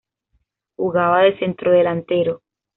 [0.77, 2.41] Jugaba de centrodelantero.